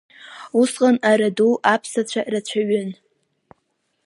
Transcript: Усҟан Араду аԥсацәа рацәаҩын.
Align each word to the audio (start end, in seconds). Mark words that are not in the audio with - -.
Усҟан 0.59 0.95
Араду 1.11 1.53
аԥсацәа 1.73 2.21
рацәаҩын. 2.31 2.91